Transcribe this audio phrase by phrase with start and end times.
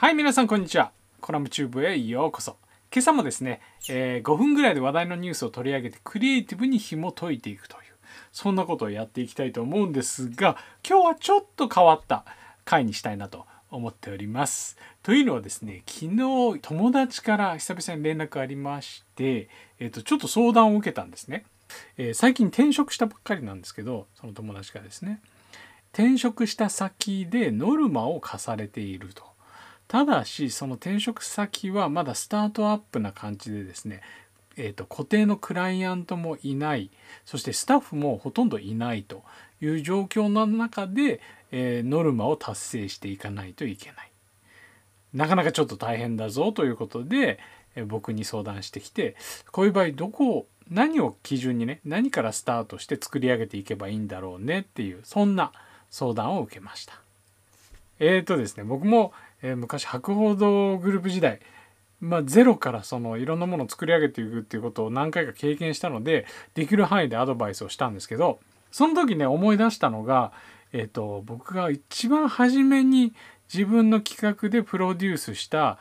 [0.00, 0.92] はい、皆さんこんにちは。
[1.20, 2.56] コラムチューブへようこそ。
[2.90, 3.60] 今朝もですね、
[3.90, 7.82] えー5分ぐらいで話題のニュースを取り上げてクリエイティブに紐解いていくという、
[8.32, 10.56] そんなことをやっていきたいと思うんですが、
[10.88, 12.24] 今日はちょっと変わった
[12.64, 14.78] 回にしたいなと思っております。
[15.02, 21.44] というのはですね、昨日友達から久々に連絡ありまして、えーとちょっと相談を受けたんですね。
[21.98, 25.20] えー最近転職したばっかりなんですけど、その友達がですね、
[25.92, 29.28] 転職した先でノルマを課されていると。
[29.90, 34.02] ただしその転職先はまだスタートアップな感じでですね、
[34.56, 36.90] えーと固定のクライアントもいない
[37.24, 39.24] そしてスタッフもほとんどいないと
[39.60, 41.20] いう状況の中で、
[41.50, 44.12] えーノルマを達成していかないといけない。
[45.12, 47.40] なかなかちょっと大変だぞということで、
[47.74, 49.16] えー僕に相談してきて
[49.50, 55.50] こういう場合どこを何を基準にね何からスタートして作り上げていけばいいんだろうねっていうそんな
[55.90, 56.94] 相談を受けました。
[57.98, 59.12] えーとですね僕も、
[59.42, 61.40] えー昔博報堂グループ時代。
[62.00, 68.40] まあ、ゼロからそのいろんなものを作り上げていくっていうことを何回か経験したのでできる範囲でアドバイスをしたんですけど
[68.72, 70.32] その時ね思い出したのが、
[70.72, 73.12] えー、と僕が一番初めに
[73.52, 75.78] 自分の企画でプロデュースした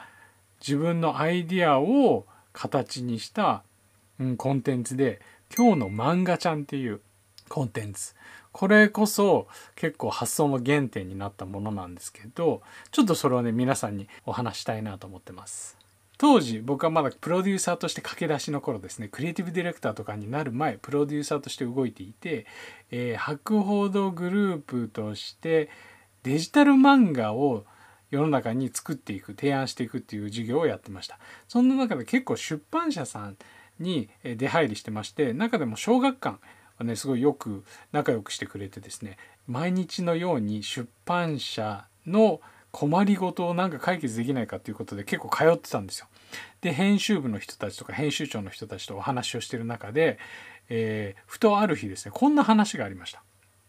[0.60, 3.64] 自分のアイディアを形にした、
[4.20, 5.22] うん、コンテンツで
[5.56, 7.00] 「今日の漫画ちゃん」っていう
[7.48, 8.14] コンテンツ。
[8.52, 12.62] これこそ結構発想の原点になったものなんですけど
[12.92, 15.78] ちょっとそれをね皆さんにお話したいなと思ってます。
[16.18, 22.46] 当時僕はまだプロデューサーとして駆け出しの頃ですねクリエイティブディレクターとかになる前プロデューサーとして動いていて、
[22.92, 25.70] えー博報堂グループとして
[26.24, 27.64] デジタル漫画を
[28.12, 33.38] 世の中に作っていく提案していくっていう事業をやってましたそんな中で結構出版社さん
[33.80, 36.40] に出入りしてまして中でも小学館
[36.84, 42.42] ねすごいよく仲良くしてくれてですね毎日のように出版社の
[42.72, 46.08] 困りごとをなんか解決できないかということで結構通ってたんですよ。
[46.62, 50.20] で編集部の人たちとか編集長の人たちとお話をしてる中で、
[50.70, 53.24] えーふとある日ですねこんな話がありました。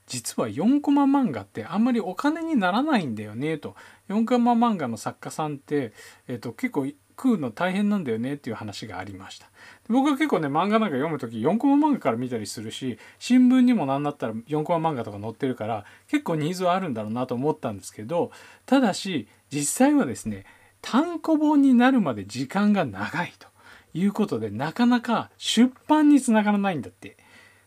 [0.06, 3.76] 実は4コマ漫画ってあんまりお金にならないんだよねと
[4.08, 5.92] 4コマ漫画の作家さんって、
[6.26, 6.88] えー、と結構
[7.20, 9.46] 食うの大変なんだよねっていう話がありました。
[9.88, 18.30] 僕は結構ね漫画なんか読む時4コマ漫画から見たりするし新聞にも何だったら4コマ漫画とか載ってるから結構ニーズはあるんだろうなと思ったんですけど
[18.64, 20.46] ただし実際はですね
[20.80, 23.48] 単行本になるまで時間が長いと
[23.92, 27.16] いうことでなかなか出版につながらないんだって。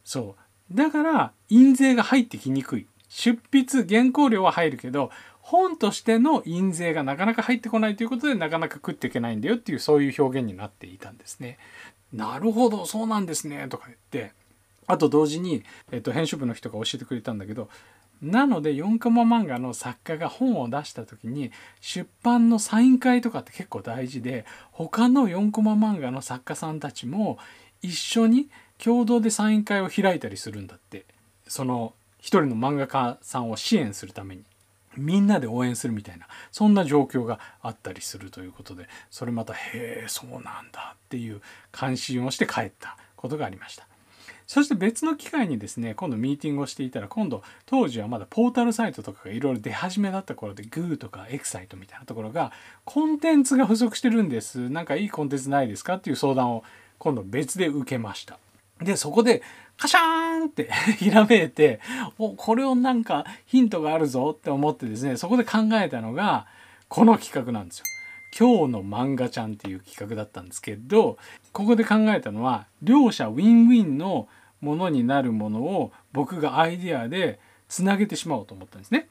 [0.03, 0.35] そ
[0.71, 0.75] う。
[0.75, 2.87] だから印税が入ってきにくい。
[3.09, 5.11] 出筆原稿料は入るけど
[5.43, 11.59] 本としての印税がなかなか入ってこないということでなかなか食っていけないんだよっていうそういう表現になっていたんですね。
[12.13, 14.31] なるほどそうなんですねとか言って。
[14.85, 17.69] あと同時に、えっと、編集部の人が教えてくれたんだけど
[18.21, 27.37] なので4コマ漫画の作家が本を出した時に出版のサイン会とかって結構大事で他の4コマ漫画の作家さんたちも
[27.81, 31.05] 一緒に共同でサイン会を開いたりするんだって。
[31.47, 34.43] その一人の漫画家さんを支援するために。
[34.97, 43.87] みんなで応援するみたいなそんな状況があったりするということでそれまたへえそうなんだっていう関心をして帰ったことがありました。
[44.45, 52.51] そして別の機会にですね今度ミーティングをしていたら今度当時はまだポータルサイトとかがいろいろ出始めだった頃でグーとかエクサイトみたいなところが
[52.83, 56.63] コンテンツが不足してるんですなんかいいコンテンツないですかっていう相談を
[56.99, 58.37] 今度別で受けました
[58.81, 59.41] でそこで
[59.77, 61.79] カシャーンって ひらめいて
[62.17, 66.47] おこれをなんかヒントがあるぞって思ってですねそこで考えたのが
[66.87, 67.85] この企画なんですよ。
[68.37, 71.17] 今日の漫画ちゃんっていう企画だったんですけど
[71.51, 74.27] ここで考えたのは両者ウィンウィンの
[74.59, 79.07] ものになるものを僕がアイデアでつなげてしまおうと思ったんですね。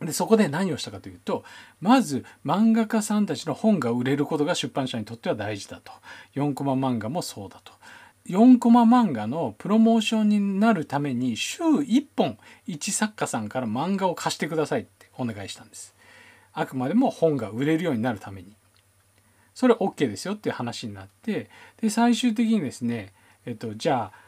[0.00, 1.42] でそこで何をしたかというと
[1.80, 5.90] まず漫画家さんたちの本が売れることが出版社にとっては大事だと
[6.34, 7.72] 4コマ漫画もそうだと
[8.28, 12.38] 4コマ漫画のプロモーションになるために週1本
[12.68, 15.94] 1作家さんから漫画を貸してくださいってお願いしたんです。
[16.52, 18.56] あくまでも本が売れるようになるために。
[19.54, 21.48] それ OK ですよっていう話になって
[21.80, 23.14] で最終的にですね
[23.46, 24.26] えっとじゃあ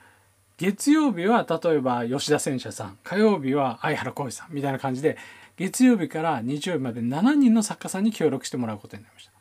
[0.56, 5.18] 月曜日は例えば吉田戦車さん火曜日は相原浩二さんみたいな感じで
[5.58, 9.32] 月曜日から日曜日まで7人の作家さんに協力してもらうことになりました。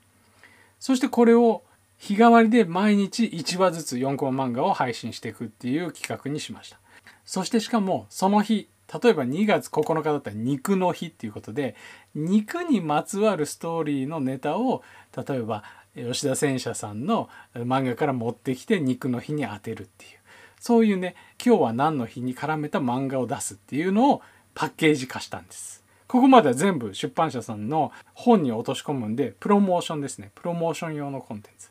[0.79, 1.63] そしてこれを
[1.97, 6.79] 日替わりで毎日1話ずつ4コマ漫画を配信していくっていう企画にしました。
[7.25, 8.69] そしてしかもその日
[9.01, 11.75] 例えば2月9日だったら肉の日っていうことで
[12.15, 14.81] 肉にまつわるストーリーのネタを
[15.27, 15.63] 例えば
[15.95, 20.11] 吉田戦車さんの漫画から持ってきて肉の日に当てるっていう。
[20.59, 24.21] そういうね今日は何の日に絡めた漫画を出すっていうのを
[24.55, 25.83] パッケージ化したんです。
[26.07, 30.31] ここまでは全部出版社さんの本に落とし込むんでプロモーションですね。
[30.35, 31.69] プロモーション用のコンテンツ。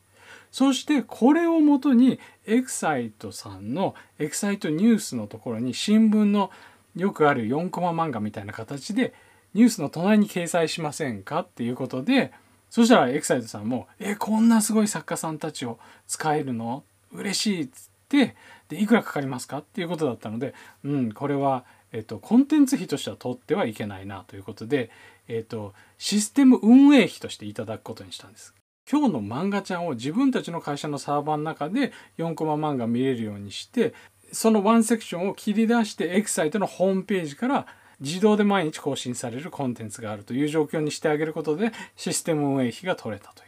[0.57, 6.51] そしてこれをもとにエクサイトさんのエクサイトニュースのところに新聞の
[6.97, 9.13] よくある4コマ漫画みたいな形で
[9.53, 12.33] ニュースの隣に掲載しませんかっていうことで
[12.71, 16.85] そしたらエクサイトさんも「えこんなすごい作家さんたちを使えるの？
[17.13, 18.35] 嬉しい」っつって
[18.71, 20.55] でいくらかかりますかっていうことだったので
[20.85, 24.89] うんこれは、えっと、コンテンツ費としては取ってはいけないなということで、
[25.29, 28.56] えっと、システム運営費としていただくことにしたんです。
[28.91, 33.95] 今日の漫画ちゃんを自分たちの会社のサーバーの中で4コマ漫画見れるようにして
[34.33, 37.67] そのワンセクションを切り出してエクサイトのホームページから
[38.01, 43.47] 自動で毎日更新されるコンテンツがあるという状況にしてあげることでシステム運営費が取れたとい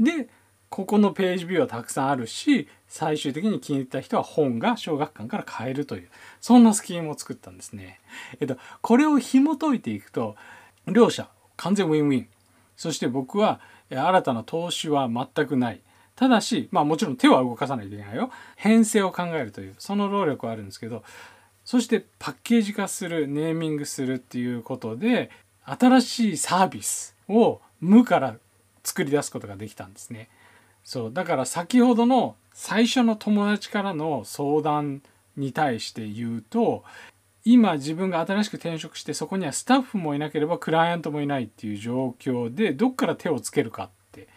[0.00, 0.22] う。
[0.22, 0.28] で
[0.70, 6.08] ここのページビューはたくさんあるし最終的に気に入った人は本が小学館から買えるという
[6.40, 8.00] そんなスキームを作ったんですね。
[8.40, 10.36] えっとこれを紐解いていくと
[10.86, 12.28] 両者完全ウィンウィン
[12.76, 13.60] そして僕は
[13.96, 15.80] 新たな投資は全くない。
[16.16, 18.30] ただし、まあもちろん手は動かさないといけないよ。
[18.56, 21.02] 編成を考えるという、その労力はあるんですけど、
[21.64, 25.30] そしてパッケージ化する、ネーミングするっていうことで、
[25.64, 28.36] 新しいサービスを無から
[28.82, 30.28] 作り出すことができたんですね。
[30.84, 31.12] そう。
[31.12, 35.02] だから先ほどの最初の友達からの相談
[35.36, 36.84] に対して言うと、
[37.44, 44.28] 今自分が新しく転職してそこにはスタッフもいなければクライアントもいないっていう状況でどっから手をつけるかって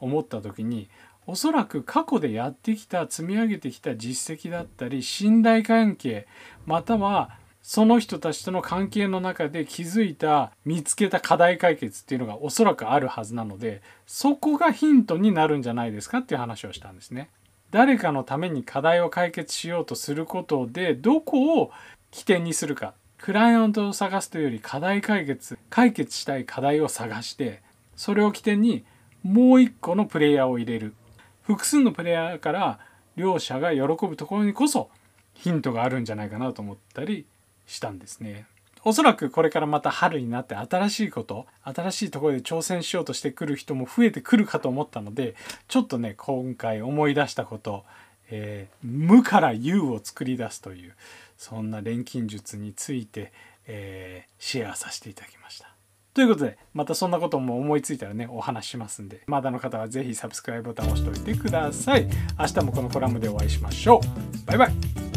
[0.00, 0.88] 思った時に
[1.26, 6.26] おそらく過去でやってきた積み上げてきた実績だったり信頼関係
[6.66, 17.30] またはその人たちとの関係の中で気づいた見つけた課題解決っていうのがおそらくあるはずなのでそこがヒントになるんじゃないですかっていう話をしたんですね。
[17.70, 21.70] 誰かのために課題を解決しようとすることでどこを
[22.12, 27.62] 起点にするかクライアントを探すというより課題解決解決したい課題を探して
[27.96, 28.84] それを起点に
[29.24, 30.94] もう一個のプレイヤーを入れる
[31.42, 32.78] 複数のプレイヤーから
[33.16, 34.90] 両者が喜ぶところにこそ
[35.34, 37.26] ヒントがあるんじゃないかなと思ったり
[37.66, 38.46] したんですね。
[38.84, 45.36] おそらくこれからまた春になって新しいこと新しいところで挑戦しようとしてくる人も増えてくるかと思ったので
[45.68, 47.84] ちょっとね今回思い出したこと、
[48.28, 50.94] えー、無から有を作り出すという
[51.42, 53.32] そんな錬金術について、
[53.66, 55.74] えー、シェアさせていただきました。
[56.14, 62.08] ということで、またそんなことも思いついたらね、お話しますんで、まだの方は是非サブスクライブボタンを押しておいてください。
[62.38, 64.00] 明日もこのコラムでお会いしましょ
[64.44, 64.46] う。
[64.46, 65.11] バイバイ